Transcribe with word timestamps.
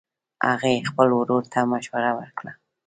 هغې 0.47 0.75
خپل 0.89 1.07
ورور 1.13 1.43
ته 1.53 1.59
مشوره 1.71 2.11
ورکړه 2.19 2.51